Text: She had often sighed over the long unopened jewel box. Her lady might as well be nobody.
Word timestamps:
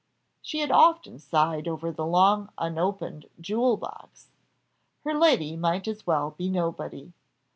She 0.41 0.61
had 0.61 0.71
often 0.71 1.19
sighed 1.19 1.67
over 1.67 1.91
the 1.91 2.07
long 2.07 2.49
unopened 2.57 3.27
jewel 3.39 3.77
box. 3.77 4.29
Her 5.03 5.13
lady 5.13 5.55
might 5.55 5.87
as 5.87 6.07
well 6.07 6.31
be 6.31 6.49
nobody. 6.49 7.13